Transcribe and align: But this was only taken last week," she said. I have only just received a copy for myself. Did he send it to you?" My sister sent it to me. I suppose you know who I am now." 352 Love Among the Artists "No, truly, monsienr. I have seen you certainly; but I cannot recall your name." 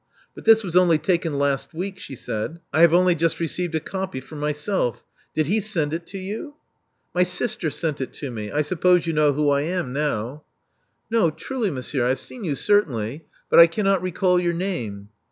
But 0.33 0.45
this 0.45 0.63
was 0.63 0.75
only 0.75 0.97
taken 0.97 1.37
last 1.37 1.75
week," 1.75 1.99
she 1.99 2.15
said. 2.15 2.59
I 2.73 2.81
have 2.81 2.91
only 2.91 3.13
just 3.13 3.39
received 3.39 3.75
a 3.75 3.79
copy 3.79 4.19
for 4.19 4.35
myself. 4.35 5.03
Did 5.35 5.45
he 5.45 5.59
send 5.59 5.93
it 5.93 6.07
to 6.07 6.17
you?" 6.17 6.55
My 7.13 7.21
sister 7.21 7.69
sent 7.69 8.01
it 8.01 8.11
to 8.13 8.31
me. 8.31 8.51
I 8.51 8.63
suppose 8.63 9.05
you 9.05 9.13
know 9.13 9.33
who 9.33 9.51
I 9.51 9.61
am 9.61 9.93
now." 9.93 10.41
352 11.11 11.15
Love 11.15 11.21
Among 11.21 11.21
the 11.21 11.21
Artists 11.21 11.51
"No, 11.51 11.55
truly, 11.55 11.69
monsienr. 11.69 12.05
I 12.05 12.09
have 12.09 12.19
seen 12.19 12.43
you 12.43 12.55
certainly; 12.55 13.25
but 13.47 13.59
I 13.59 13.67
cannot 13.67 14.01
recall 14.01 14.39
your 14.39 14.53
name." 14.53 15.09